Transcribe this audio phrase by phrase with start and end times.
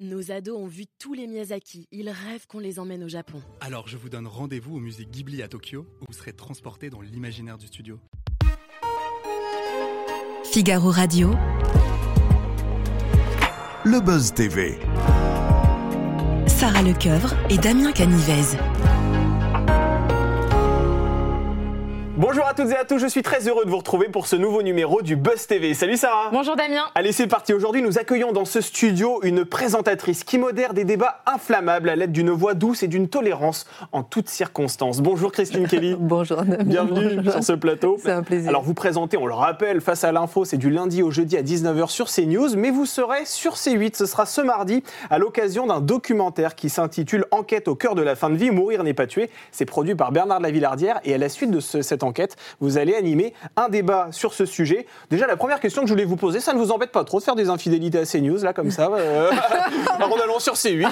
[0.00, 1.88] Nos ados ont vu tous les Miyazaki.
[1.90, 3.42] Ils rêvent qu'on les emmène au Japon.
[3.60, 7.00] Alors je vous donne rendez-vous au musée Ghibli à Tokyo, où vous serez transporté dans
[7.00, 7.98] l'imaginaire du studio.
[10.44, 11.32] Figaro Radio.
[13.84, 14.78] Le Buzz TV.
[16.46, 18.56] Sarah Lecoeuvre et Damien Canivez.
[22.20, 24.34] Bonjour à toutes et à tous, je suis très heureux de vous retrouver pour ce
[24.34, 25.72] nouveau numéro du Buzz TV.
[25.72, 30.24] Salut Sarah Bonjour Damien Allez c'est parti, aujourd'hui nous accueillons dans ce studio une présentatrice
[30.24, 34.28] qui modère des débats inflammables à l'aide d'une voix douce et d'une tolérance en toutes
[34.28, 35.00] circonstances.
[35.00, 36.64] Bonjour Christine Kelly Bonjour Damien.
[36.64, 37.32] Bienvenue Bonjour.
[37.34, 37.98] sur ce plateau.
[38.02, 38.48] C'est un plaisir.
[38.48, 41.42] Alors vous présentez, on le rappelle, face à l'info, c'est du lundi au jeudi à
[41.44, 45.80] 19h sur CNews, mais vous serez sur C8, ce sera ce mardi, à l'occasion d'un
[45.80, 49.30] documentaire qui s'intitule Enquête au cœur de la fin de vie, mourir n'est pas tuer.
[49.52, 52.07] C'est produit par Bernard Lavillardière et à la suite de ce- cette enquête,
[52.60, 54.86] vous allez animer un débat sur ce sujet.
[55.10, 57.18] Déjà, la première question que je voulais vous poser, ça ne vous embête pas trop
[57.18, 59.30] de faire des infidélités à CNews, là, comme ça, euh,
[60.00, 60.88] en allant sur C8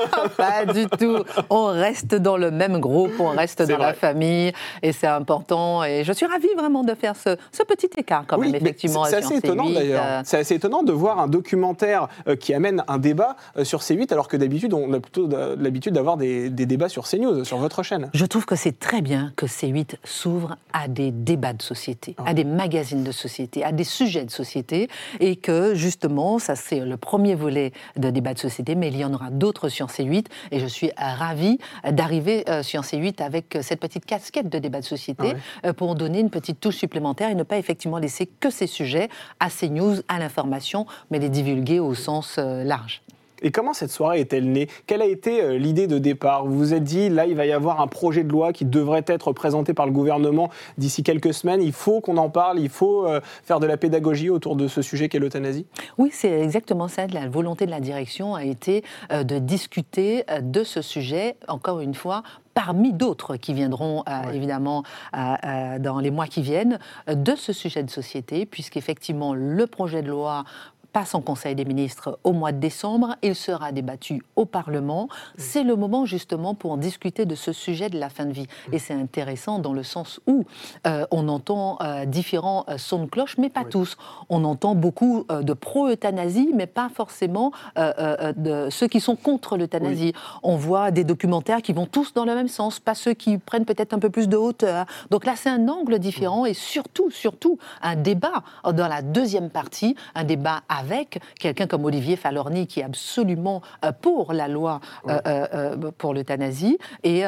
[0.36, 1.24] Pas du tout.
[1.50, 5.84] On reste dans le même groupe, on reste dans la famille et c'est important.
[5.84, 9.04] Et je suis ravie vraiment de faire ce, ce petit écart quand même, mais effectivement.
[9.04, 10.04] C'est assez étonnant C8, d'ailleurs.
[10.06, 13.80] euh, C'est assez étonnant de voir un documentaire euh, qui amène un débat euh, sur
[13.80, 17.44] C8, alors que d'habitude, on a plutôt de- l'habitude d'avoir des, des débats sur CNews,
[17.44, 18.10] sur votre chaîne.
[18.14, 22.24] Je trouve que c'est très bien que C8 s'ouvre à des débats de société, Ah.
[22.28, 26.80] à des magazines de société, à des sujets de société, et que justement, ça c'est
[26.80, 30.26] le premier volet de débat de société, mais il y en aura d'autres sur C8,
[30.52, 31.58] et je suis ravie
[31.90, 35.36] d'arriver euh, sur C8 avec euh, cette petite casquette de débat de société Ah ouais.
[35.66, 39.08] euh, pour donner une petite touche supplémentaire et ne pas effectivement laisser que ces sujets
[39.40, 43.02] à CNews, à l'information, mais les divulguer au sens large.
[43.42, 44.68] Et comment cette soirée est-elle née?
[44.86, 46.44] Quelle a été euh, l'idée de départ?
[46.44, 49.04] Vous vous êtes dit, là, il va y avoir un projet de loi qui devrait
[49.06, 51.62] être présenté par le gouvernement d'ici quelques semaines.
[51.62, 54.82] Il faut qu'on en parle, il faut euh, faire de la pédagogie autour de ce
[54.82, 55.66] sujet qu'est l'euthanasie.
[55.98, 57.06] Oui, c'est exactement ça.
[57.06, 61.94] La volonté de la direction a été euh, de discuter de ce sujet, encore une
[61.94, 62.22] fois,
[62.54, 64.82] parmi d'autres qui viendront euh, évidemment
[65.16, 70.02] euh, euh, dans les mois qui viennent, de ce sujet de société, puisqu'effectivement le projet
[70.02, 70.44] de loi
[70.92, 75.08] passe en Conseil des ministres au mois de décembre, il sera débattu au Parlement.
[75.36, 78.46] C'est le moment justement pour discuter de ce sujet de la fin de vie.
[78.72, 80.44] Et c'est intéressant dans le sens où
[80.86, 83.96] euh, on entend euh, différents euh, sons de cloche, mais pas tous.
[84.28, 90.12] On entend beaucoup euh, de pro-euthanasie, mais pas forcément de ceux qui sont contre l'euthanasie.
[90.42, 93.64] On voit des documentaires qui vont tous dans le même sens, pas ceux qui prennent
[93.64, 94.86] peut-être un peu plus de hauteur.
[95.10, 99.94] Donc là, c'est un angle différent et surtout, surtout, un débat dans la deuxième partie,
[100.14, 105.20] un débat avec quelqu'un comme Olivier Falorni qui est absolument euh, pour la loi euh,
[105.26, 107.24] euh, pour l'euthanasie et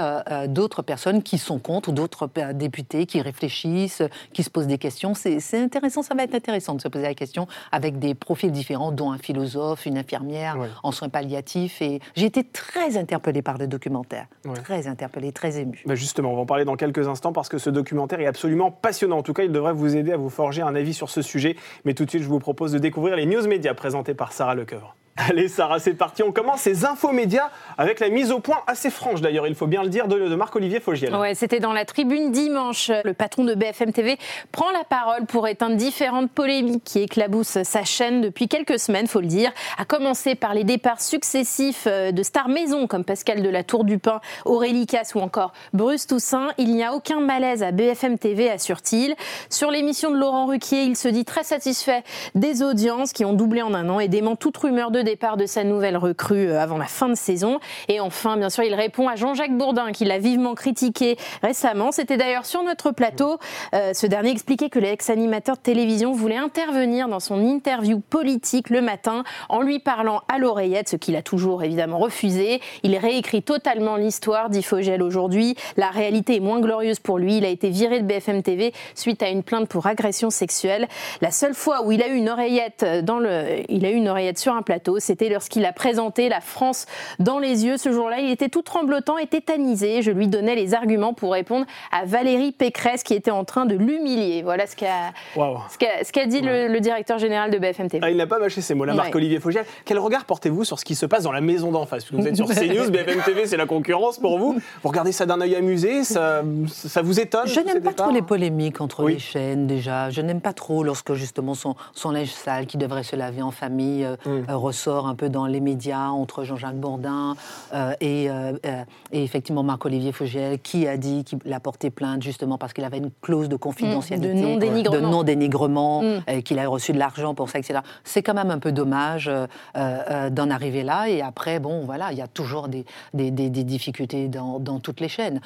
[0.49, 4.03] d'autres personnes qui sont contre, d'autres députés qui réfléchissent,
[4.33, 5.15] qui se posent des questions.
[5.15, 8.93] C'est intéressant, ça va être intéressant de se poser la question avec des profils différents,
[8.93, 11.83] dont un philosophe, une infirmière en soins palliatifs.
[11.83, 14.27] Et j'ai été très interpellée par le documentaire,
[14.65, 15.83] très interpellée, très émue.
[15.87, 18.71] Bah Justement, on va en parler dans quelques instants parce que ce documentaire est absolument
[18.71, 19.19] passionnant.
[19.19, 21.57] En tout cas, il devrait vous aider à vous forger un avis sur ce sujet.
[21.85, 24.55] Mais tout de suite, je vous propose de découvrir les news médias présentés par Sarah
[24.55, 24.97] Lecoeuvre.
[25.29, 26.23] Allez, Sarah, c'est parti.
[26.23, 29.67] On commence ces infos médias avec la mise au point assez franche, d'ailleurs, il faut
[29.67, 31.15] bien le dire, de, Marc-Olivier Fogiel.
[31.15, 32.91] Ouais, c'était dans la tribune dimanche.
[33.05, 34.17] Le patron de BFM TV
[34.53, 39.21] prend la parole pour éteindre différentes polémiques qui éclaboussent sa chaîne depuis quelques semaines, faut
[39.21, 39.53] le dire.
[39.77, 43.85] À commencer par les départs successifs euh, de stars maison comme Pascal de la Tour
[43.85, 46.49] du Pin, Aurélie Casse ou encore Bruce Toussaint.
[46.57, 49.15] Il n'y a aucun malaise à BFM TV, assure-t-il.
[49.51, 52.03] Sur l'émission de Laurent Ruquier, il se dit très satisfait
[52.35, 55.47] des audiences qui ont doublé en un an et dément toute rumeur de départ de
[55.47, 57.61] sa nouvelle recrue euh, avant la fin de saison.
[57.89, 61.93] Et enfin, bien sûr, il répond à Jean-Jacques Bourdin qui l'a vivement critiqué récemment.
[61.93, 63.39] C'était d'ailleurs sur notre plateau.
[63.75, 68.81] Euh, ce dernier expliquait que l'ex-animateur de télévision voulait intervenir dans son interview politique le
[68.81, 72.61] matin en lui parlant à l'oreillette, ce qu'il a toujours évidemment refusé.
[72.83, 75.57] Il réécrit totalement l'histoire, dit Fogel aujourd'hui.
[75.77, 77.39] La réalité est moins glorieuse pour lui.
[77.39, 80.89] Il a été viré de BFM TV suite à une plainte pour agression sexuelle.
[81.21, 84.09] La seule fois où il a eu une oreillette dans le, il a eu une
[84.09, 86.87] oreillette sur un plateau, c'était lorsqu'il a présenté la France
[87.19, 87.77] dans les yeux.
[87.77, 90.03] Ce jour-là, il était tout tremblotant et tétanisé.
[90.03, 93.75] Je lui donnais les arguments pour répondre à Valérie Pécresse qui était en train de
[93.75, 94.43] l'humilier.
[94.43, 95.59] Voilà ce qu'a Waouh.
[95.71, 98.05] ce qu'a- ce qu'a dit le, le directeur général de BFM TV.
[98.07, 98.99] Ah, il n'a pas mâché ces mots-là, Ouais.
[98.99, 99.65] Marc-Olivier Fogiel.
[99.85, 102.11] Quel regard portez-vous sur ce qui se passe dans la maison d'en face?
[102.13, 104.55] Vous êtes sur CNews, BFM TV, c'est la concurrence pour vous.
[104.83, 108.23] Vous regardez ça d'un œil amusé, ça, ça vous étonne Je n'aime pas trop les
[108.23, 109.15] polémiques entre Oui.
[109.15, 110.11] les chaînes déjà.
[110.11, 113.51] Je n'aime pas trop lorsque justement son, son linge sale qui devrait se laver en
[113.51, 114.45] famille euh, Mm.
[114.51, 117.35] euh, ressort un peu dans les médias entre Jean-Jacques Bourdin
[117.75, 122.23] euh, et, euh, euh, et effectivement Marc-Olivier Fogiel, qui a dit qu'il a porté plainte
[122.23, 124.97] justement parce qu'il avait une clause de confidentialité, Mmh, de non-dénigrement.
[124.97, 126.07] de non-dénigrement, Mm.
[126.29, 127.81] euh, qu'il a reçu de l'argent pour ça, etc.
[128.05, 129.31] C'est quand même un peu dommage
[129.75, 131.09] d'en arriver là.
[131.09, 132.85] Et après, bon, voilà, il y a toujours des,
[133.15, 135.41] des, des- des difficultés dans, dans toutes les chaînes.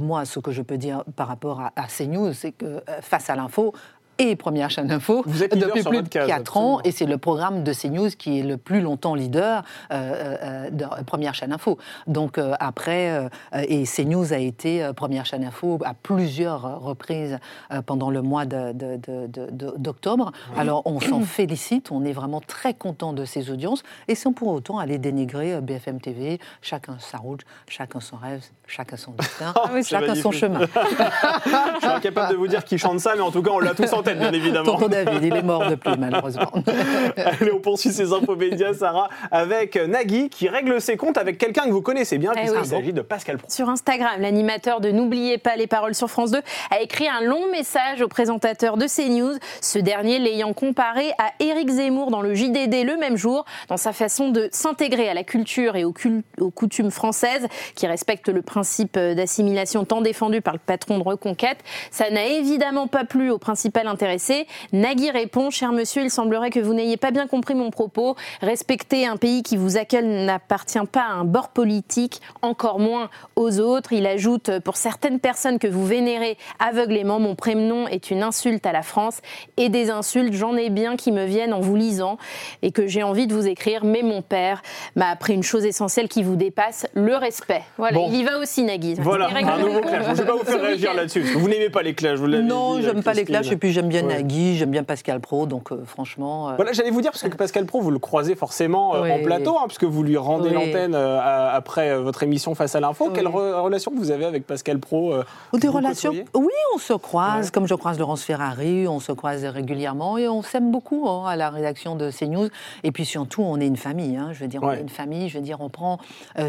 [0.00, 3.36] Moi, ce que je peux dire par rapport à, à CNews, c'est que face à
[3.36, 3.72] l'info,
[4.18, 7.06] et Première chaîne info Vous êtes leader depuis plus de case, 4 ans et c'est
[7.06, 11.52] le programme de CNews qui est le plus longtemps leader euh, euh, de Première chaîne
[11.52, 11.78] info.
[12.06, 13.28] Donc euh, après, euh,
[13.68, 17.38] et CNews a été euh, Première chaîne info à plusieurs reprises
[17.72, 20.32] euh, pendant le mois d'octobre.
[20.56, 24.48] Alors on s'en félicite, on est vraiment très content de ces audiences et sans pour
[24.48, 26.38] autant aller dénigrer euh, BFM TV.
[26.62, 30.60] Chacun sa route, chacun son rêve, chacun son destin, c'est chacun son chemin.
[30.66, 33.74] Je suis incapable de vous dire qui chante ça, mais en tout cas, on l'a
[33.74, 34.64] tous en tête, bien évidemment.
[34.72, 36.50] Tonton David, il est mort depuis malheureusement.
[37.16, 41.64] Allez, on poursuit ces infos médias, Sarah, avec Nagui qui règle ses comptes avec quelqu'un
[41.64, 42.66] que vous connaissez bien, Eh puisqu'il oui.
[42.66, 43.48] s'agit de Pascal Pro.
[43.50, 47.50] Sur Instagram, l'animateur de N'oubliez pas les paroles sur France 2 a écrit un long
[47.50, 52.84] message au présentateur de CNews, ce dernier l'ayant comparé à Éric Zemmour dans le JDD
[52.84, 56.50] le même jour, dans sa façon de s'intégrer à la culture et aux, cul- aux
[56.50, 61.58] coutumes françaises, qui respectent le principe d'assimilation tant défendu par le patron de Reconquête.
[61.90, 64.46] Ça n'a évidemment pas plu au principal intéressé.
[64.74, 68.14] Nagui répond, cher monsieur, il semblerait que vous n'ayez pas bien compris mon propos.
[68.42, 73.58] Respecter un pays qui vous accueille n'appartient pas à un bord politique, encore moins aux
[73.58, 73.94] autres.
[73.94, 78.72] Il ajoute, pour certaines personnes que vous vénérez aveuglément, mon prénom est une insulte à
[78.72, 79.20] la France
[79.56, 82.18] et des insultes, j'en ai bien qui me viennent en vous lisant
[82.60, 83.86] et que j'ai envie de vous écrire.
[83.86, 84.60] Mais mon père
[84.94, 87.62] m'a appris une chose essentielle qui vous dépasse, le respect.
[87.78, 88.08] Voilà, Bon.
[88.10, 88.94] il y va aussi, Nagui.
[88.98, 90.04] Voilà, un nouveau clash.
[90.04, 92.42] Je ne vais pas vous faire réagir là-dessus, vous n'aimez pas les clashs, vous l'avez
[92.44, 94.14] Non, j'aime pas les clashs et puis j'aime bien Ouais.
[94.14, 96.50] Nagui, j'aime bien Pascal Pro, donc euh, franchement.
[96.50, 99.22] euh, Voilà, j'allais vous dire, parce que Pascal Pro, vous le croisez forcément euh, en
[99.22, 103.10] plateau, hein, puisque vous lui rendez l'antenne après votre émission Face à l'info.
[103.10, 105.14] Quelle re- relation vous avez avec Pascal Pro
[105.54, 106.12] Des relations.
[106.34, 110.42] Oui, on se croise, comme je croise Laurence Ferrari, on se croise régulièrement et on
[110.42, 112.48] s'aime beaucoup hein, à la rédaction de CNews.
[112.84, 114.16] Et puis surtout, on est une famille.
[114.16, 115.28] hein, je veux dire, on est une famille.
[115.28, 115.98] Je veux dire, on prend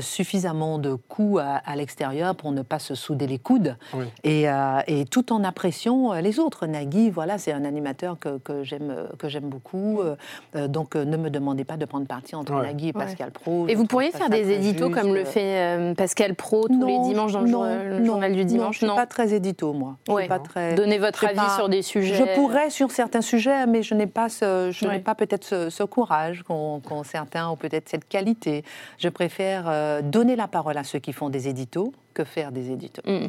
[0.01, 3.75] suffisamment de coups à, à l'extérieur pour ne pas se souder les coudes.
[4.23, 4.45] Et,
[4.87, 6.65] et tout en appréciant les autres.
[6.67, 10.01] Nagui, voilà, c'est un animateur que, que j'aime que j'aime beaucoup.
[10.01, 10.15] euh,
[10.55, 12.61] euh, donc, euh, ne me demandez pas de prendre parti entre Ouais.
[12.61, 13.03] Nagui et Ouais.
[13.05, 13.65] Pascal Pro.
[13.67, 17.07] Et vous pourriez faire des éditos comme le fait euh, Pascal Pro tous les Non,
[17.07, 19.33] dimanches dans le, non, jour- le non, journal du non, dimanche je suis pas très
[19.33, 19.97] édito, moi.
[20.07, 20.27] Ouais.
[20.27, 20.75] pas très.
[20.75, 21.55] Donnez votre avis pas.
[21.55, 22.15] sur des sujets.
[22.15, 24.93] Je pourrais sur certains sujets, mais je n'ai pas, ce, je Ouais.
[24.93, 28.63] n'ai pas peut-être ce, ce courage qu'ont certains, ou peut-être cette qualité.
[28.99, 32.71] Je préfère euh, donner la parole à ceux qui font des éditos que faire des
[32.71, 33.01] éditos.
[33.05, 33.27] Mm.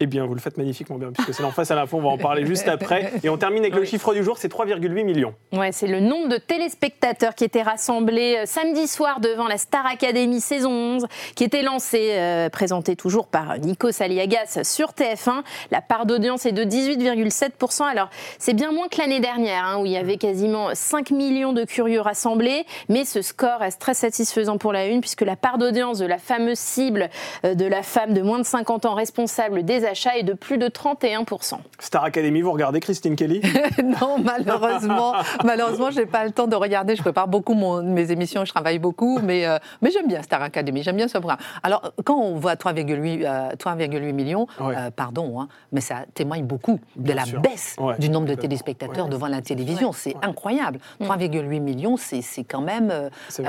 [0.00, 2.10] Eh bien, vous le faites magnifiquement bien, puisque c'est en face à l'info, on va
[2.10, 3.12] en parler juste après.
[3.24, 5.34] Et on termine avec le chiffre du jour, c'est 3,8 millions.
[5.52, 9.84] Ouais, c'est le nombre de téléspectateurs qui étaient rassemblés euh, samedi soir devant la Star
[9.86, 15.42] Academy saison 11, qui était lancée, euh, présentée toujours par Nico Saliagas sur TF1.
[15.72, 17.82] La part d'audience est de 18,7%.
[17.82, 18.08] Alors,
[18.38, 21.64] c'est bien moins que l'année dernière, hein, où il y avait quasiment 5 millions de
[21.64, 25.98] curieux rassemblés, mais ce score reste très satisfaisant pour la une, puisque la part d'audience
[25.98, 27.10] de la fameuse cible
[27.44, 30.58] euh, de la femme de moins de 50 ans responsable des achats est de plus
[30.58, 31.54] de 31%.
[31.80, 33.40] Star Academy, vous regardez Christine Kelly?
[33.82, 35.14] Non, malheureusement,
[35.44, 36.94] malheureusement, j'ai pas le temps de regarder.
[36.96, 40.42] Je prépare beaucoup mon- mes émissions, je travaille beaucoup, mais, euh, mais j'aime bien Star
[40.42, 41.38] Academy, j'aime bien ce programme.
[41.62, 44.74] Alors, quand on voit 3,8 euh, 3,8 millions, Ouais.
[44.76, 47.40] euh, pardon, hein, mais ça témoigne beaucoup de la sûr.
[47.40, 49.10] baisse Ouais, du nombre de téléspectateurs Ouais.
[49.10, 49.92] devant la télévision.
[49.92, 50.78] C'est incroyable.
[51.00, 53.08] 3,8 millions, c'est c'est quand même euh,
[53.40, 53.44] euh,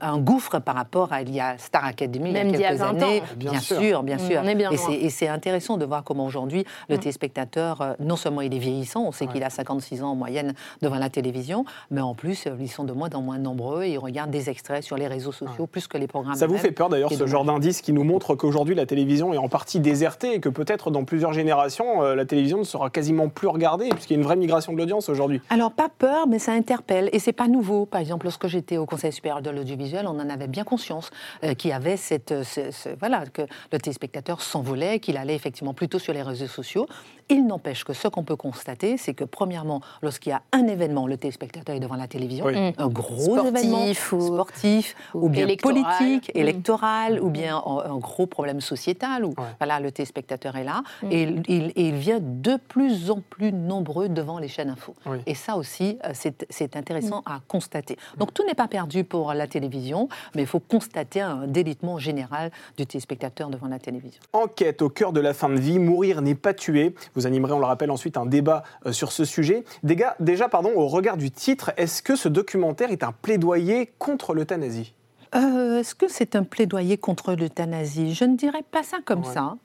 [0.00, 2.68] un, gouffre par rapport à il y a Star Academy Même il y y a
[2.70, 3.20] quelques 20 années.
[3.20, 3.24] ans.
[3.36, 4.02] Bien Bien, sûr.
[4.02, 4.40] bien Mm, sûr.
[4.44, 5.28] on est bien Et c'est- et c'est
[5.70, 9.26] intéressant de voir comment aujourd'hui le téléspectateur, euh, non seulement il est vieillissant, on sait
[9.26, 9.32] Ouais.
[9.34, 12.84] qu'il a 56 ans en moyenne devant la télévision, mais en plus euh, ils sont
[12.84, 15.86] de moins en moins nombreux et ils regardent des extraits sur les réseaux sociaux plus
[15.86, 16.34] que les programmes.
[16.36, 19.38] Ça vous fait peur d'ailleurs ce genre d'indice qui nous montre qu'aujourd'hui la télévision est
[19.38, 23.28] en partie désertée et que peut-être dans plusieurs générations euh, la télévision ne sera quasiment
[23.28, 25.40] plus regardée puisqu'il y a une vraie migration de l'audience aujourd'hui?
[25.50, 27.08] Alors, pas peur, mais ça interpelle.
[27.12, 27.86] Et c'est pas nouveau.
[27.86, 31.10] Par exemple, lorsque j'étais au Conseil supérieur de l'audiovisuel, on en avait bien conscience
[31.44, 32.42] euh, qu'il y avait cette.
[32.44, 36.86] ce- ce- voilà, que le téléspectateur s'envolait, qu'il allait effectivement plutôt sur les réseaux sociaux.
[37.30, 41.06] Il n'empêche que ce qu'on peut constater, c'est que, premièrement, lorsqu'il y a un événement,
[41.06, 42.74] le téléspectateur est devant la télévision, Oui.
[42.76, 45.82] un gros Sportif événement ou- sportif, ou ou, bien électoral.
[45.82, 46.38] politique, Mm.
[46.38, 49.46] électoral, ou bien un, un gros problème sociétal, où Ouais.
[49.58, 51.12] voilà, le téléspectateur est là, Mm.
[51.12, 54.94] et il, il- et il vient de plus en plus nombreux devant les chaînes info.
[55.06, 55.18] Oui.
[55.26, 57.32] Et ça aussi, euh, c'est c'est intéressant Mm.
[57.32, 57.96] à constater.
[58.16, 62.50] Donc tout n'est pas perdu pour la télévision, mais il faut constater un délitement général
[62.76, 64.20] du téléspectateur devant la télévision.
[64.32, 65.78] Enquête au cœur de la fin de fin de vie.
[65.78, 66.94] Mourir n'est pas tuer.
[67.14, 69.64] Vous animerez, on le rappelle, ensuite un débat euh, sur ce sujet.
[69.82, 74.34] Déjà, déjà, pardon, au regard du titre, est-ce que ce documentaire est un plaidoyer contre
[74.34, 74.94] l'euthanasie?
[75.34, 78.14] Euh, Est-ce que c'est un plaidoyer contre l'euthanasie?
[78.14, 79.32] Je ne dirais pas ça comme Ouais.
[79.32, 79.56] ça.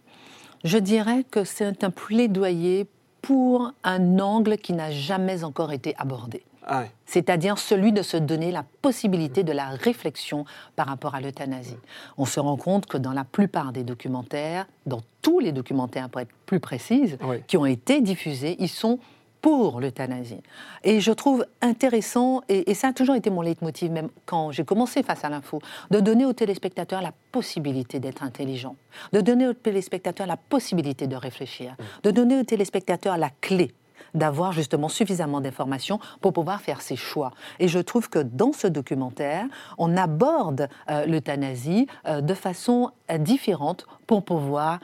[0.64, 2.88] Je dirais que c'est un plaidoyer
[3.22, 6.44] pour un angle qui n'a jamais encore été abordé.
[6.68, 10.46] Ah c'est-à-dire celui de se donner la possibilité de la réflexion
[10.76, 11.78] par rapport à l'euthanasie.
[12.18, 16.22] On se rend compte que dans la plupart des documentaires, dans tous les documentaires pour
[16.22, 17.38] être plus précise, Oui.
[17.48, 19.00] qui ont été diffusés, ils sont
[19.42, 20.42] pour l'euthanasie.
[20.84, 24.66] Et je trouve intéressant, et, et ça a toujours été mon leitmotiv, même quand j'ai
[24.66, 25.60] commencé face à l'info,
[25.92, 28.76] de donner aux téléspectateurs la possibilité d'être intelligent,
[29.14, 33.72] de donner aux téléspectateurs la possibilité de réfléchir, de donner aux téléspectateurs la clé
[34.16, 37.32] d'avoir justement suffisamment d'informations pour pouvoir faire ses choix.
[37.60, 39.46] Et je trouve que dans ce documentaire,
[39.78, 44.80] on aborde euh, l'euthanasie euh, de façon euh, différente pour pouvoir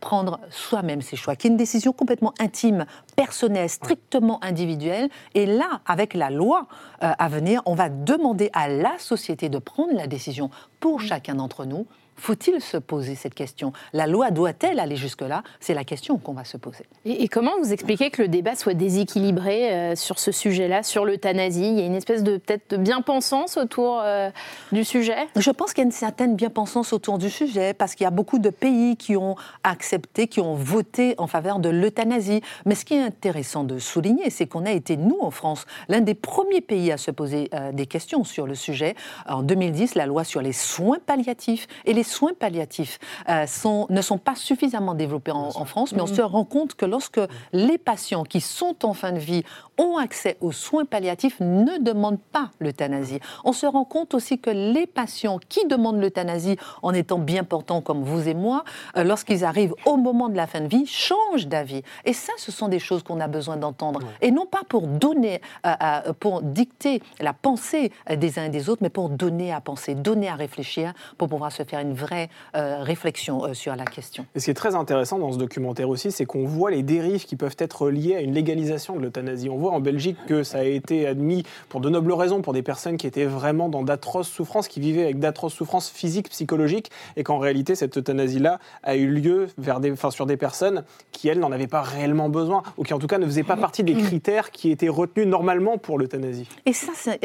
[0.00, 2.84] prendre soi-même ses choix, qui est une décision complètement intime,
[3.16, 5.08] personnelle, strictement individuelle.
[5.34, 6.66] Et là, avec la loi
[7.00, 11.64] à venir, on va demander à la société de prendre la décision pour chacun d'entre
[11.64, 11.86] nous.
[12.20, 13.72] Faut-il se poser cette question?
[13.94, 15.42] La loi doit-elle aller jusque-là?
[15.58, 16.84] C'est la question qu'on va se poser.
[17.06, 21.06] Et, et comment vous expliquez que le débat soit déséquilibré euh, sur ce sujet-là, sur
[21.06, 21.66] l'euthanasie?
[21.66, 24.28] Il y a une espèce de peut-être de bien-pensance autour euh,
[24.70, 25.28] du sujet?
[25.34, 28.10] Je pense qu'il y a une certaine bien-pensance autour du sujet, parce qu'il y a
[28.10, 32.42] beaucoup de pays qui ont accepté, qui ont voté en faveur de l'euthanasie.
[32.66, 36.02] Mais ce qui est intéressant de souligner, c'est qu'on a été, nous, en France, l'un
[36.02, 38.94] des premiers pays à se poser euh, des questions sur le sujet.
[39.26, 41.66] En 2010, la loi sur les soins palliatifs.
[41.86, 42.98] Et les soins palliatifs
[43.28, 46.74] euh, sont, ne sont pas suffisamment développés en, en France, mais on se rend compte
[46.74, 47.20] que lorsque
[47.52, 49.42] les patients qui sont en fin de vie
[49.78, 53.20] ont accès aux soins palliatifs, ne demandent pas l'euthanasie.
[53.44, 57.80] On se rend compte aussi que les patients qui demandent l'euthanasie, en étant bien portants
[57.80, 58.64] comme vous et moi,
[58.96, 61.82] euh, lorsqu'ils arrivent au moment de la fin de vie, changent d'avis.
[62.04, 64.00] Et ça, ce sont des choses qu'on a besoin d'entendre.
[64.20, 68.68] Et non pas pour donner, euh, euh, pour dicter la pensée des uns et des
[68.68, 72.28] autres, mais pour donner à penser, donner à réfléchir, pour pouvoir se faire une vraie
[72.56, 74.26] euh, réflexion euh, sur la question.
[74.34, 77.24] Et ce qui est très intéressant dans ce documentaire aussi, c'est qu'on voit les dérives
[77.24, 79.48] qui peuvent être liées à une légalisation de l'euthanasie.
[79.48, 82.62] On voit en Belgique que ça a été admis pour de nobles raisons, pour des
[82.62, 87.22] personnes qui étaient vraiment dans d'atroces souffrances, qui vivaient avec d'atroces souffrances physiques, psychologiques, et
[87.22, 91.38] qu'en réalité, cette euthanasie-là a eu lieu vers des, enfin, sur des personnes qui, elles,
[91.38, 93.94] n'en avaient pas réellement besoin, ou qui, en tout cas, ne faisaient pas partie des
[93.94, 96.48] critères qui étaient retenus normalement pour l'euthanasie.
[96.66, 97.20] Et ça, c'est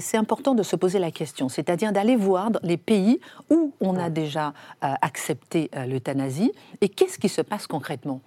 [0.00, 4.09] c'est important de se poser la question, c'est-à-dire d'aller voir les pays où on a
[4.10, 4.52] déjà
[4.84, 8.20] euh, accepté euh, l'euthanasie et qu'est-ce qui se passe concrètement?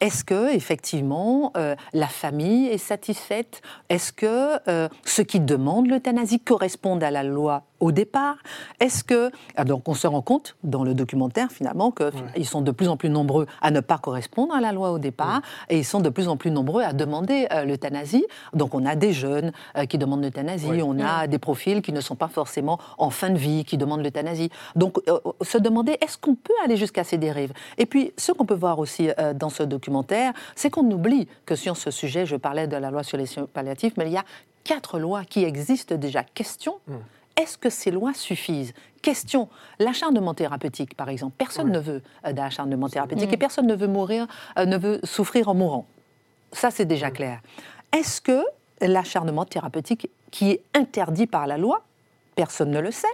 [0.00, 3.62] Est-ce que effectivement euh, la famille est satisfaite?
[3.88, 4.58] Est-ce que
[5.04, 8.36] ceux qui demandent l'euthanasie correspondent à la loi au départ?
[8.78, 12.60] Est-ce que ah, donc on se rend compte dans le documentaire finalement que ils sont
[12.60, 15.78] de plus en plus nombreux à ne pas correspondre à la loi au départ et
[15.78, 18.24] ils sont de plus en plus nombreux à demander euh, l'euthanasie.
[18.54, 20.82] Donc on a des jeunes euh, qui demandent l'euthanasie, Ouais.
[20.82, 24.02] on a des profils qui ne sont pas forcément en fin de vie qui demandent
[24.02, 24.50] l'euthanasie.
[24.76, 27.52] Donc euh, se demander est-ce qu'on peut aller jusqu'à ces dérives?
[27.78, 31.54] Et puis ce qu'on peut voir aussi euh, dans ce documentaire, c'est qu'on oublie que
[31.54, 34.16] sur ce sujet, je parlais de la loi sur les soins palliatifs, mais il y
[34.16, 34.24] a
[34.64, 36.22] quatre lois qui existent déjà.
[36.22, 36.74] Question
[37.36, 38.74] est-ce que ces lois suffisent?
[39.00, 41.36] Question, l'acharnement thérapeutique, par exemple.
[41.38, 44.26] Personne ne veut euh, d'acharnement thérapeutique et personne ne veut mourir,
[44.58, 45.86] euh, ne veut souffrir en mourant.
[46.52, 47.40] Ça, c'est déjà clair.
[47.96, 48.42] Est-ce que
[48.82, 51.82] l'acharnement thérapeutique, qui est interdit par la loi,
[52.34, 53.08] personne ne le sait,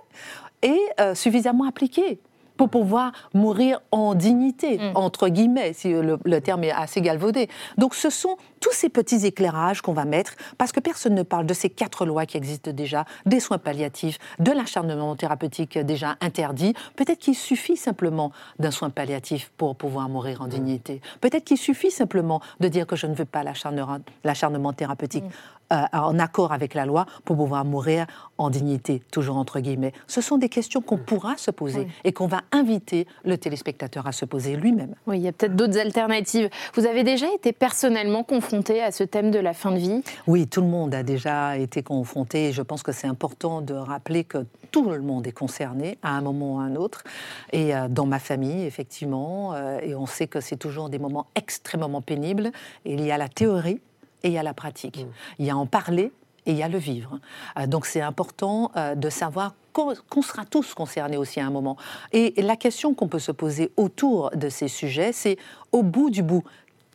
[0.62, 2.20] est euh, suffisamment appliqué
[2.56, 7.48] pour pouvoir mourir en dignité, entre guillemets, si le, le terme est assez galvaudé.
[7.76, 11.46] Donc ce sont tous ces petits éclairages qu'on va mettre, parce que personne ne parle
[11.46, 16.75] de ces quatre lois qui existent déjà, des soins palliatifs, de l'acharnement thérapeutique déjà interdit.
[16.96, 21.00] Peut-être qu'il suffit simplement d'un soin palliatif pour pouvoir mourir en dignité.
[21.20, 25.25] Peut-être qu'il suffit simplement de dire que je ne veux pas l'acharnement l'acharnement thérapeutique
[25.73, 28.06] euh, en accord avec la loi pour pouvoir mourir
[28.38, 29.92] en dignité, toujours entre guillemets.
[30.06, 34.12] Ce sont des questions qu'on pourra se poser et qu'on va inviter le téléspectateur à
[34.12, 34.94] se poser lui-même.
[35.06, 36.50] Oui, il y a peut-être d'autres alternatives.
[36.75, 40.02] Vous avez déjà été personnellement confronté à ce thème de la fin de vie?
[40.26, 43.75] Oui, tout le monde a déjà été confronté et je pense que c'est important de
[43.75, 47.04] rappeler que tout le monde est concerné à un moment ou à un autre.
[47.52, 51.26] Et euh, dans ma famille, effectivement, euh, et on sait que c'est toujours des moments
[51.35, 52.50] extrêmement pénibles.
[52.85, 53.80] Et il y a la théorie
[54.26, 55.06] et il y a la pratique.
[55.38, 56.11] Il y a en parler
[56.47, 57.21] et il y a le vivre.
[57.59, 61.76] Euh, donc c'est important euh, de savoir qu'on sera tous concernés aussi à un moment.
[62.12, 65.37] Et la question qu'on peut se poser autour de ces sujets, c'est
[65.71, 66.45] au bout du bout,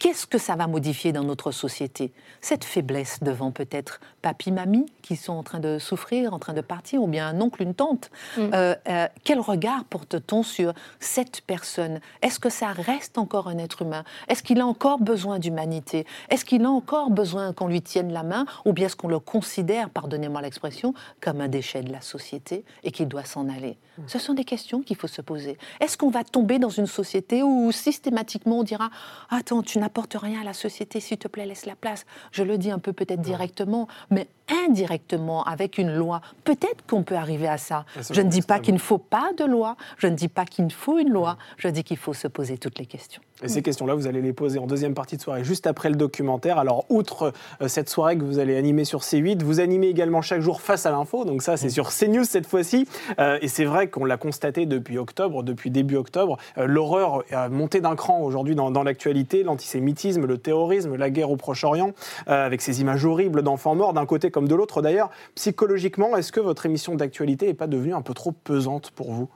[0.01, 2.11] Qu'est-ce que ça va modifier dans notre société?
[2.41, 6.61] Cette faiblesse devant peut-être papy, mamie qui sont en train de souffrir, en train de
[6.61, 8.09] partir, ou bien un oncle, une tante.
[8.35, 8.41] Mm.
[8.51, 11.99] Euh, euh, quel regard porte-t-on sur cette personne?
[12.23, 14.03] Est-ce que ça reste encore un être humain?
[14.27, 16.07] Est-ce qu'il a encore besoin d'humanité?
[16.29, 19.19] Est-ce qu'il a encore besoin qu'on lui tienne la main Ou bien est-ce qu'on le
[19.19, 23.77] considère, pardonnez-moi l'expression, comme un déchet de la société et qu'il doit s'en aller?
[24.07, 25.57] Ce sont des questions qu'il faut se poser.
[25.79, 28.89] Est-ce qu'on va tomber dans une société où systématiquement on dira
[29.29, 32.05] Attends, tu n'apportes rien à la société, s'il te plaît, laisse la place.
[32.31, 34.27] Je le dis un peu peut-être directement, mais
[34.67, 36.21] indirectement avec une loi.
[36.43, 37.85] Peut-être qu'on peut arriver à ça.
[38.01, 40.45] Ça Je ne dis pas qu'il ne faut pas de loi, je ne dis pas
[40.45, 43.21] qu'il faut une loi, je dis qu'il faut se poser toutes les questions.
[43.43, 45.95] Et ces questions-là, vous allez les poser en deuxième partie de soirée, juste après le
[45.95, 46.59] documentaire.
[46.59, 50.41] Alors, outre euh, cette soirée que vous allez animer sur C8, vous animez également chaque
[50.41, 51.25] jour face à l'info.
[51.25, 52.87] Donc ça, c'est sur CNews cette fois-ci.
[53.19, 56.37] Euh, et c'est vrai qu'on l'a constaté depuis octobre, depuis début octobre.
[56.59, 59.41] euh, L'horreur a monté d'un cran aujourd'hui dans, dans l'actualité.
[59.41, 61.93] L'antisémitisme, le terrorisme, la guerre au Proche-Orient,
[62.27, 64.81] euh, avec ces images horribles d'enfants morts d'un côté comme de l'autre.
[64.81, 69.11] D'ailleurs, psychologiquement, est-ce que votre émission d'actualité n'est pas devenue un peu trop pesante pour
[69.11, 69.29] vous?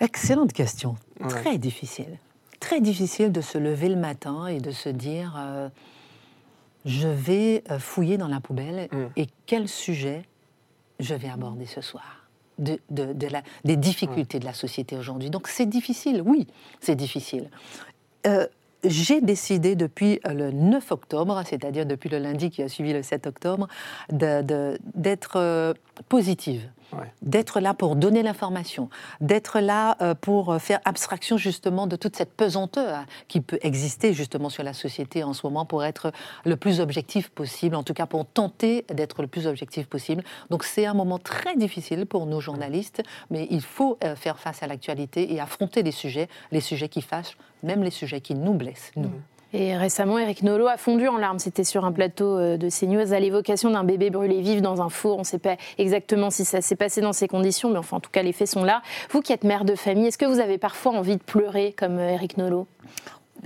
[0.00, 0.96] Excellente question.
[1.20, 1.28] Ouais.
[1.28, 2.18] Très difficile.
[2.60, 5.68] Très difficile de se lever le matin et de se dire euh,
[6.84, 9.04] je vais euh, fouiller dans la poubelle Mm.
[9.16, 10.24] et quel sujet
[11.00, 12.26] je vais aborder ce soir
[12.58, 15.30] de, de- de la- des difficultés de la société aujourd'hui.
[15.30, 16.46] Donc c'est difficile, oui,
[16.80, 17.50] c'est difficile.
[18.26, 18.46] Euh,
[18.84, 23.02] j'ai décidé depuis euh, le 9 octobre, c'est-à-dire depuis le lundi qui a suivi le
[23.02, 23.68] 7 octobre,
[24.10, 25.74] d'être euh,
[26.08, 26.62] positive
[26.92, 27.12] Ouais.
[27.22, 28.88] d'être là pour donner l'information,
[29.20, 33.58] d'être là euh, pour euh, faire abstraction justement de toute cette pesanteur hein, qui peut
[33.62, 36.12] exister justement sur la société en ce moment pour être
[36.44, 40.22] le plus objectif possible, en tout cas pour tenter d'être le plus objectif possible.
[40.50, 44.62] Donc c'est un moment très difficile pour nos journalistes, mais il faut euh, faire face
[44.62, 48.54] à l'actualité et affronter les sujets, les sujets qui fâchent, même les sujets qui nous
[48.54, 49.10] blessent, nous.
[49.56, 51.38] Et récemment, Eric Nolot a fondu en larmes.
[51.38, 54.88] C'était sur un plateau euh, de CNews à l'évocation d'un bébé brûlé vif dans un
[54.88, 55.14] four.
[55.14, 58.00] On ne sait pas exactement si ça s'est passé dans ces conditions, mais enfin, en
[58.00, 58.82] tout cas, les faits sont là.
[59.10, 61.98] Vous qui êtes mère de famille, est-ce que vous avez parfois envie de pleurer comme
[61.98, 62.66] euh, Eric Nolot?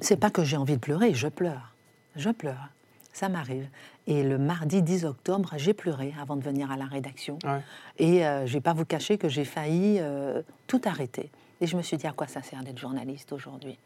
[0.00, 1.75] C'est pas que j'ai envie de pleurer, je pleure.
[2.17, 2.71] Je pleure.
[3.12, 3.69] Ça m'arrive.
[4.07, 7.38] Et le mardi 10 octobre, j'ai pleuré avant de venir à la rédaction.
[7.45, 7.61] Ouais.
[7.99, 11.31] Et euh, je vais pas vous cacher que j'ai failli euh, tout arrêter.
[11.61, 13.77] Et je me suis dit, à quoi ça sert d'être journaliste aujourd'hui?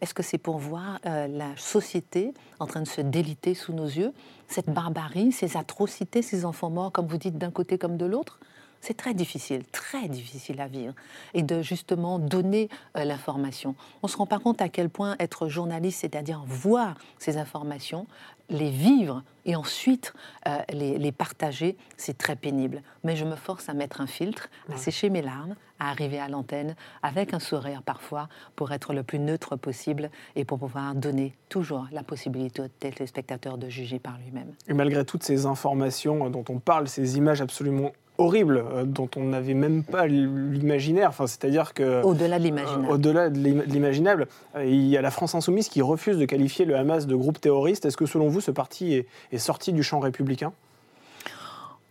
[0.00, 3.86] Est-ce que c'est pour voir euh, la société en train de se déliter sous nos
[3.86, 4.12] yeux
[4.46, 8.38] Cette barbarie, ces atrocités, ces enfants morts, comme vous dites, d'un côté comme de l'autre?
[8.82, 10.94] C'est très difficile, très difficile à vivre.
[11.34, 13.74] Et de justement donner euh, l'information.
[14.02, 18.06] On ne se rend pas compte à quel point être journaliste, c'est-à-dire voir ces informations,
[18.48, 20.12] les vivre et ensuite
[20.46, 22.82] euh, les, les partager, c'est très pénible.
[23.04, 26.28] Mais je me force à mettre un filtre, à sécher mes larmes, à arriver à
[26.28, 31.36] l'antenne avec un sourire parfois pour être le plus neutre possible et pour pouvoir donner
[31.48, 34.52] toujours la possibilité au téléspectateur de juger par lui-même.
[34.68, 39.24] Et malgré toutes ces informations dont on parle, ces images absolument horribles, euh, dont on
[39.24, 42.02] n'avait même pas l'imaginaire, enfin, c'est-à-dire que...
[42.02, 42.90] Au-delà de euh, l'imaginable.
[42.90, 44.26] Au-delà de l'im- de l'imaginable,
[44.56, 47.40] euh, il y a la France Insoumise qui refuse de qualifier le Hamas de groupe
[47.40, 47.84] terroriste.
[47.84, 50.52] Est-ce que selon vous, ce parti est, est sorti du champ républicain?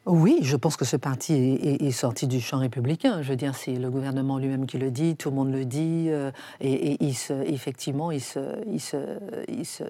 [0.06, 3.24] Oui, je pense que ce parti est, est- est sorti du champ républicain.
[3.24, 6.08] Je veux dire, c'est le gouvernement lui-même qui le dit, tout le monde le dit,
[6.10, 6.30] euh,
[6.62, 8.40] et, et il se, effectivement, ils se,
[8.72, 8.98] ils se,
[9.48, 9.84] ils se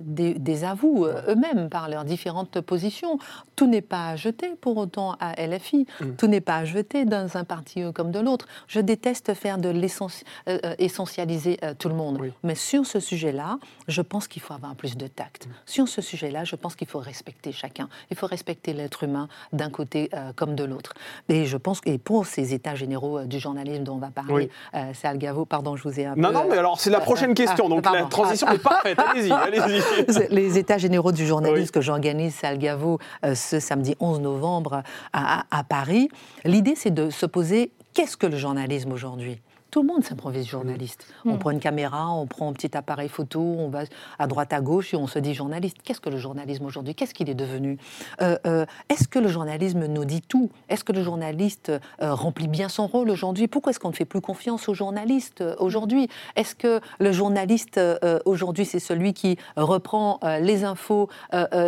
[0.00, 3.18] dé- désavouent euh, eux-mêmes par leurs différentes positions.
[3.54, 5.86] Tout n'est pas à jeter pour autant à LFI,
[6.18, 8.46] tout n'est pas à jeter dans un parti euh, comme de l'autre.
[8.66, 12.32] Je déteste faire de l'essentialiser tout le monde, Oui.
[12.42, 15.48] mais sur ce sujet-là, je pense qu'il faut avoir plus de tact.
[15.66, 17.88] Sur ce sujet-là, je pense qu'il faut respecter chacun.
[18.10, 20.94] Il faut respecter l'être humain d'un côté euh, comme de l'autre.
[21.28, 24.10] Et je pense que et pour ces états généraux euh, du journalisme dont on va
[24.10, 24.48] parler, Oui.
[24.74, 26.34] euh, c'est Algavo, pardon, je vous ai un Non, peu...
[26.34, 28.98] non, mais alors c'est la prochaine question, ah, donc la transition est parfaite.
[29.10, 29.82] Allez-y, allez-y.
[30.12, 31.70] c'est les états généraux du journalisme Oui.
[31.70, 32.98] que j'organise à Algavo
[33.34, 36.08] ce samedi 11 novembre à Paris.
[36.44, 39.40] L'idée, c'est de se poser qu'est-ce que le journalisme aujourd'hui?
[39.72, 41.06] Tout le monde s'improvise journaliste.
[41.24, 43.84] On prend une caméra, on prend un petit appareil photo, on va
[44.18, 45.78] à droite à gauche et on se dit journaliste.
[45.82, 46.94] Qu'est-ce que le journalisme aujourd'hui?
[46.94, 47.78] Qu'est-ce qu'il est devenu?
[48.20, 50.50] Euh, euh, Est-ce que le journalisme nous dit tout?
[50.68, 53.48] Est-ce que le journaliste euh, remplit bien son rôle aujourd'hui?
[53.48, 56.06] Pourquoi est-ce qu'on ne fait plus confiance aux journalistes aujourd'hui?
[56.36, 57.80] Est-ce que le journaliste
[58.26, 61.08] aujourd'hui c'est celui qui reprend les infos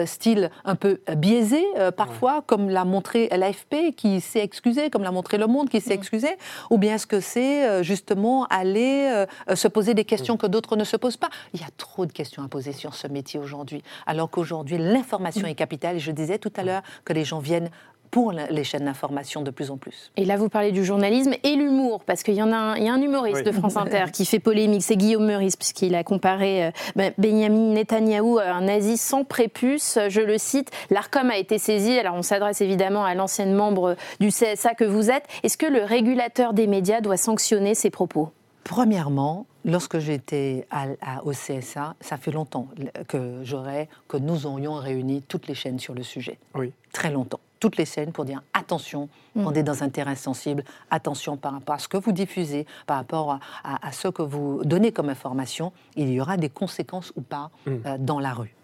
[0.05, 1.65] style un peu biaisé
[1.97, 5.95] parfois, comme l'a montré l'AFP qui s'est excusé, comme l'a montré Le Monde qui s'est
[5.95, 6.29] excusé?
[6.71, 10.77] Ou bien est-ce que c'est justement aller euh, euh, se poser des questions que d'autres
[10.77, 11.31] ne se posent pas.
[11.53, 15.47] Il y a trop de questions à poser sur ce métier aujourd'hui, alors qu'aujourd'hui l'information
[15.47, 15.97] est capitale.
[15.97, 17.71] Et je disais tout à l'heure que les gens viennent
[18.15, 20.13] pour les chaînes d'information de plus en plus.
[20.17, 22.85] Et là, vous parlez du journalisme et l'humour, parce qu'il y en a un, il
[22.85, 23.43] y a un humoriste Oui.
[23.43, 27.73] de France Inter qui fait polémique, c'est Guillaume Meurice, puisqu'il a comparé euh, ben, Benjamin
[27.73, 29.99] Netanyahou à un nazi sans prépuce.
[30.09, 34.29] Je le cite, l'ARCOM a été saisi, alors on s'adresse évidemment à l'ancienne membre du
[34.29, 35.25] CSA que vous êtes.
[35.43, 38.31] Est-ce que le régulateur des médias doit sanctionner ces propos?
[38.63, 42.69] Premièrement, lorsque j'étais à- à- au CSA, ça fait longtemps
[43.09, 46.39] que, j'aurais, que nous aurions réuni toutes les chaînes sur le sujet.
[46.55, 46.73] Oui.
[46.93, 47.41] Très longtemps.
[47.65, 51.77] Toutes les chaînes pour dire attention, on est dans un terrain sensible, attention par rapport
[51.77, 55.09] à ce que vous diffusez, par rapport à, à- à ce que vous donnez comme
[55.09, 58.55] information, il y aura des conséquences ou pas euh, dans la rue.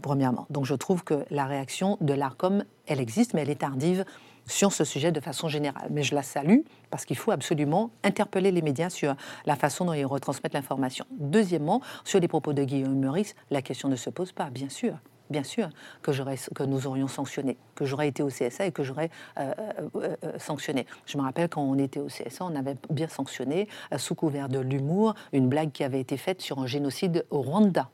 [0.00, 0.46] Premièrement.
[0.48, 4.04] Donc je trouve que la réaction de l'ARCOM, elle existe, mais elle est tardive
[4.46, 5.88] sur ce sujet de façon générale.
[5.90, 9.92] Mais je la salue parce qu'il faut absolument interpeller les médias sur la façon dont
[9.92, 11.04] ils retransmettent l'information.
[11.18, 14.94] Deuxièmement, sur les propos de Guillaume Meurice, la question ne se pose pas, bien sûr.
[15.30, 15.68] Bien sûr
[16.02, 19.52] que, nous aurions sanctionné, que j'aurais été au CSA et que j'aurais euh,
[19.96, 20.86] euh, euh, sanctionné.
[21.06, 24.58] Je me rappelle quand on était au CSA, on avait bien sanctionné, sous couvert de
[24.58, 27.90] l'humour, une blague qui avait été faite sur un génocide au Rwanda.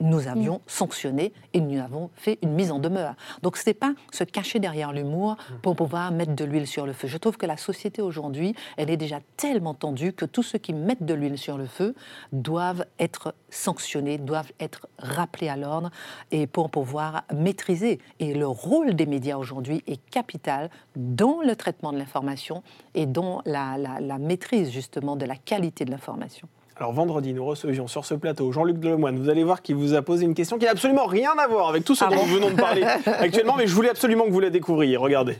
[0.00, 3.14] Nous avions sanctionné et nous avons fait une mise en demeure.
[3.42, 6.92] Donc ce n'est pas se cacher derrière l'humour pour pouvoir mettre de l'huile sur le
[6.92, 7.06] feu.
[7.08, 10.72] Je trouve que la société aujourd'hui, elle est déjà tellement tendue que tous ceux qui
[10.72, 11.94] mettent de l'huile sur le feu
[12.32, 15.90] doivent être sanctionnés, doivent être rappelés à l'ordre
[16.30, 17.98] et pour pouvoir maîtriser.
[18.20, 22.62] Et le rôle des médias aujourd'hui est capital dans le traitement de l'information
[22.94, 26.48] et dans la, la- la maîtrise justement de la qualité de l'information.
[26.80, 29.18] Alors vendredi, nous recevions sur ce plateau Jean-Luc Delemoine.
[29.18, 31.68] Vous allez voir qu'il vous a posé une question qui n'a absolument rien à voir
[31.68, 34.24] avec tout ce Ah dont bon nous venons de parler actuellement, mais je voulais absolument
[34.24, 34.96] que vous la découvriez.
[34.96, 35.36] Regardez.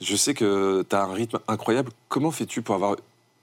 [0.00, 1.90] Je sais que tu as un rythme incroyable.
[2.08, 2.94] Comment fais-tu pour avoir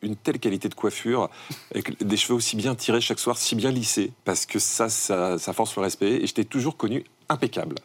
[0.02, 1.30] une telle qualité de coiffure,
[1.72, 4.14] avec des cheveux aussi bien tirés chaque soir, si bien lissés?
[4.24, 6.24] Parce que ça, ça, ça force le respect.
[6.24, 7.76] Et je t'ai toujours connu impeccable.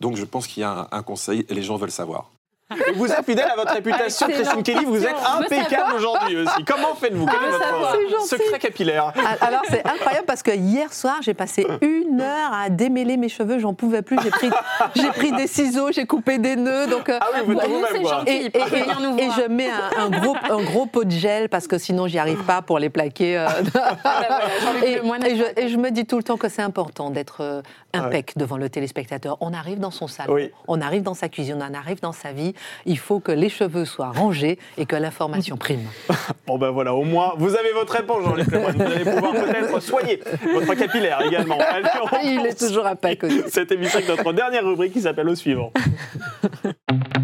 [0.00, 2.30] Donc je pense qu'il y a un, un conseil et les gens veulent savoir.
[2.88, 4.44] Et vous êtes fidèle à votre réputation, Excellent.
[4.50, 4.84] Christine Kelly.
[4.84, 6.64] Vous êtes impeccable aujourd'hui aussi.
[6.66, 7.24] Comment faites-vous?
[7.24, 8.44] Quel est votre C'est gentil.
[8.44, 9.12] secret capillaire?
[9.16, 13.30] Ah, Alors c'est incroyable parce que hier soir j'ai passé une heure à démêler mes
[13.30, 14.18] cheveux, j'en pouvais plus.
[14.22, 14.50] J'ai pris,
[14.96, 17.08] j'ai pris des ciseaux, j'ai coupé des nœuds, donc.
[17.08, 18.24] euh, Ah oui, vous et, et- et voir.
[18.26, 22.44] je mets un, un gros, un gros pot de gel parce que sinon j'y arrive
[22.44, 23.38] pas pour les plaquer.
[23.38, 23.48] euh.
[23.72, 27.08] voilà, Jean-Luc et, et je, et je me dis tout le temps que c'est important
[27.08, 27.62] d'être euh,
[27.94, 29.38] impec devant le téléspectateur.
[29.40, 30.50] On arrive dans son salon, Oui.
[30.66, 32.54] on arrive dans sa cuisine, on arrive dans sa vie.
[32.86, 35.86] Il faut que les cheveux soient rangés et que l'information prime.
[36.46, 38.76] Bon ben voilà, au moins, vous avez votre réponse, Jean-Luc Lemoyne.
[38.76, 40.20] Vous allez pouvoir peut-être soigner
[40.54, 41.58] votre capillaire également.
[41.58, 41.88] Allez,
[42.24, 43.42] Il est toujours impec aussi.
[43.48, 45.72] Cette émission avec notre dernière rubrique qui s'appelle Au suivant.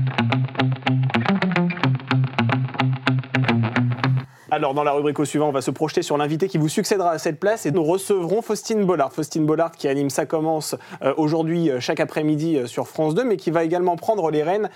[4.54, 7.10] Alors, dans la rubrique au suivant, on va se projeter sur l'invité qui vous succédera
[7.10, 9.12] à cette place et nous recevrons Faustine Bollard.
[9.12, 13.24] Faustine Bollard qui anime Ça commence euh, aujourd'hui, euh, chaque après-midi euh, sur France 2,
[13.24, 14.70] mais qui va également prendre les rênes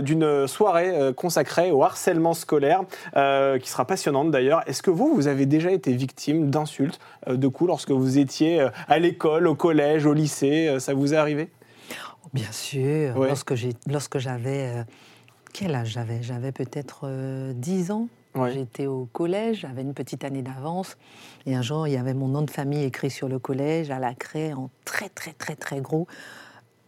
[0.00, 2.80] d'une soirée consacrée au harcèlement scolaire,
[3.12, 4.62] qui sera passionnante d'ailleurs.
[4.66, 8.98] Est-ce que vous, vous avez déjà été victime d'insultes, de coups lorsque vous étiez à
[8.98, 11.50] l'école, au collège, au lycée Ça vous est arrivé?
[12.32, 13.16] Bien sûr.
[13.18, 13.28] Ouais.
[13.28, 14.84] Lorsque, j'avais.
[15.52, 16.22] quel âge j'avais?
[16.22, 18.08] J'avais peut-être euh, 10 ans.
[18.34, 18.52] Ouais.
[18.52, 20.96] J'étais au collège, j'avais une petite année d'avance.
[21.46, 23.98] Et un jour, il y avait mon nom de famille écrit sur le collège, à
[23.98, 26.06] la craie, en très, très, très, très gros.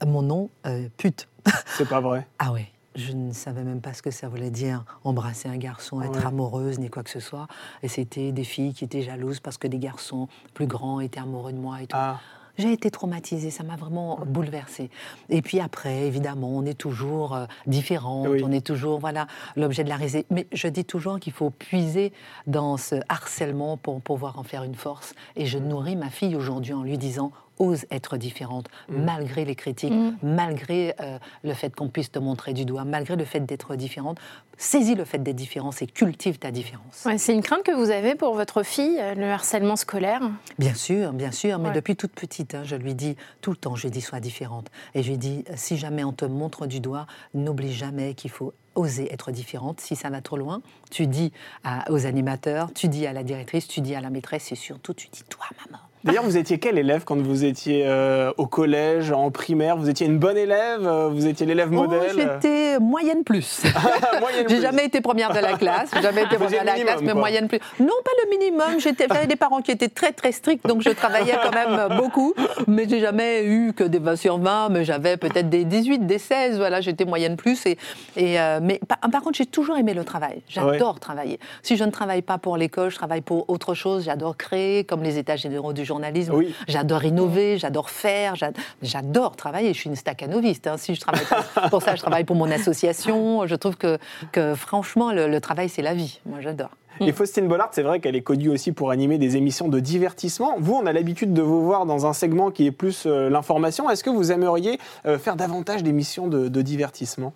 [0.07, 1.29] Mon nom, euh, pute.
[1.76, 2.26] C'est pas vrai.
[2.38, 2.66] Ah ouais.
[2.96, 6.26] Je ne savais même pas ce que ça voulait dire embrasser un garçon, être Ouais.
[6.26, 7.46] amoureuse, ni quoi que ce soit.
[7.85, 11.53] Et c'était des filles qui étaient jalouses parce que des garçons plus grands étaient amoureux
[11.53, 11.96] de moi et tout.
[11.98, 12.18] Ah.
[12.61, 14.90] J'ai été traumatisée, ça m'a vraiment bouleversée.
[15.31, 18.42] Et puis après, évidemment, on est toujours euh, différente, Oui.
[18.44, 20.27] on est toujours voilà l'objet de la risée.
[20.31, 22.12] Mais je dis toujours qu'il faut puiser
[22.46, 25.14] dans ce harcèlement pour pouvoir en faire une force.
[25.37, 29.05] Et je nourris ma fille aujourd'hui en lui disant ose être différente, Mm.
[29.05, 29.92] malgré les critiques,
[30.23, 34.18] malgré euh, le fait qu'on puisse te montrer du doigt, malgré le fait d'être différente.
[34.57, 37.05] Saisis le fait d'être différente et cultive ta différence.
[37.07, 40.20] Ouais, c'est une crainte que vous avez pour votre fille, euh, le harcèlement scolaire
[40.59, 41.75] Bien sûr, bien sûr, mais Ouais.
[41.75, 44.70] depuis toute petite, hein, je lui dis tout le temps, je lui dis sois différente.
[44.94, 48.31] Et je lui dis, euh, si jamais on te montre du doigt, n'oublie jamais qu'il
[48.31, 49.81] faut oser être différente.
[49.81, 51.33] Si ça va trop loin, tu dis
[51.64, 54.94] à- aux animateurs, tu dis à la directrice, tu dis à la maîtresse et surtout
[54.94, 55.83] tu dis toi, maman.
[56.02, 59.76] D'ailleurs, vous étiez quel élève quand vous étiez euh, au collège, en primaire?
[59.76, 60.86] Vous étiez une bonne élève?
[60.86, 62.12] Euh, Vous étiez l'élève Oh, modèle?
[62.16, 63.62] J'étais moyenne plus.
[64.20, 64.62] Moyenne J'ai plus.
[64.62, 67.20] jamais été première de la classe, jamais été Vous première de la classe, mais quoi.
[67.20, 67.58] moyenne plus.
[67.78, 68.78] Non, pas le minimum.
[68.80, 72.32] J'étais- J'avais des parents qui étaient très très stricts, donc je travaillais quand même beaucoup.
[72.66, 76.18] Mais j'ai jamais eu que des 20 sur 20, mais j'avais peut-être des 18, des
[76.18, 76.56] 16.
[76.56, 77.66] Voilà, j'étais moyenne plus.
[77.66, 77.76] Et,
[78.16, 80.40] et, euh, mais par, par contre, j'ai toujours aimé le travail.
[80.48, 81.38] J'adore travailler.
[81.62, 84.04] Si je ne travaille pas pour l'école, je travaille pour autre chose.
[84.04, 86.33] J'adore créer, comme les états généraux du journalisme.
[86.35, 86.55] Oui.
[86.68, 89.72] J'adore innover, j'adore faire, j'ad- j'adore travailler.
[89.74, 90.66] Je suis une staccanoviste.
[90.66, 90.76] hein.
[90.79, 93.46] Si je travaille pour, pour ça, je travaille pour mon association.
[93.46, 93.98] Je trouve que,
[94.33, 96.20] que franchement, le, le travail, c'est la vie.
[96.26, 96.70] Moi, j'adore.
[97.03, 100.57] Et Faustine Bollard, c'est vrai qu'elle est connue aussi pour animer des émissions de divertissement.
[100.59, 103.88] Vous, on a l'habitude de vous voir dans un segment qui est plus euh, l'information.
[103.88, 107.33] Est-ce que vous aimeriez euh, faire davantage d'émissions de, de divertissement?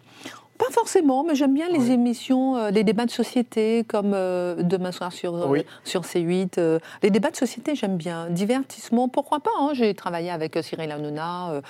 [0.58, 4.92] Pas forcément, mais j'aime bien les émissions, euh, les débats de société, comme euh, demain
[4.92, 5.64] soir sur, euh, Oui.
[5.82, 6.58] sur C8.
[6.58, 8.28] euh, les débats de société, j'aime bien.
[8.30, 9.70] Divertissement, pourquoi pas hein.
[9.74, 11.60] J'ai travaillé avec Cyril Hanouna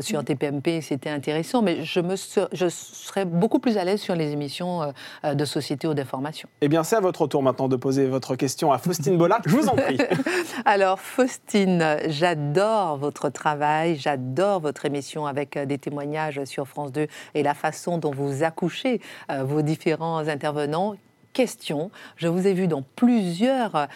[0.00, 4.14] sur TPMP, c'était intéressant, mais je, me ser- je serais beaucoup plus à l'aise sur
[4.14, 4.92] les émissions
[5.24, 6.48] de société ou d'information.
[6.60, 9.40] Eh bien, c'est à votre tour maintenant de poser votre question à Faustine Bollard.
[9.46, 9.98] Je vous en prie.
[10.64, 17.42] Alors, Faustine, j'adore votre travail, j'adore votre émission avec des témoignages sur France 2 et
[17.42, 20.96] la façon dont vous accouchez euh, vos différents intervenants.
[21.32, 23.86] Question, je vous ai vu dans plusieurs euh,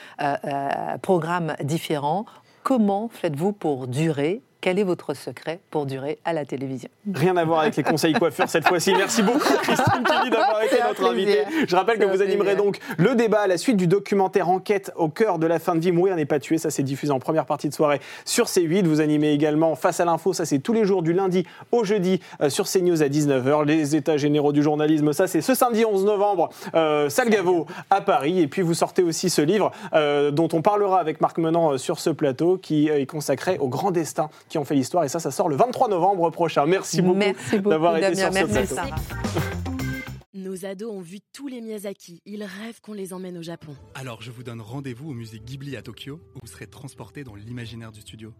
[0.44, 2.26] euh, programmes différents.
[2.62, 6.88] Comment faites-vous pour durer Quel est votre secret pour durer à la télévision?
[7.12, 8.94] Rien à voir avec les conseils coiffeurs cette fois-ci.
[8.94, 11.44] Merci beaucoup, Christine Kelly, d'avoir été notre invitée.
[11.68, 15.10] Je rappelle que vous animerez donc le débat à la suite du documentaire Enquête au
[15.10, 15.92] cœur de la fin de vie.
[15.92, 16.56] Mourir n'est pas tué.
[16.56, 18.86] Ça, c'est diffusé en première partie de soirée sur C8.
[18.86, 20.32] Vous animez également Face à l'info.
[20.32, 23.66] Ça, c'est tous les jours du lundi au jeudi euh, sur CNews à 19h.
[23.66, 25.12] Les états généraux du journalisme.
[25.12, 28.40] Ça, c'est ce samedi 11 novembre, euh, Salgavo à Paris.
[28.40, 31.76] Et puis, vous sortez aussi ce livre euh, dont on parlera avec Marc Menant euh,
[31.76, 35.04] sur ce plateau qui est consacré aux grands destins qui ont fait l'histoire.
[35.04, 36.66] Et ça, ça sort le 23 novembre prochain.
[36.66, 38.74] Merci beaucoup, Merci beaucoup, d'avoir été sur ce Merci, plateau.
[38.74, 38.96] Sarah.
[40.34, 42.20] Nos ados ont vu tous les Miyazaki.
[42.26, 43.74] Ils rêvent qu'on les emmène au Japon.
[43.94, 47.34] Alors je vous donne rendez-vous au musée Ghibli à Tokyo, où vous serez transporté dans
[47.34, 48.32] l'imaginaire du studio.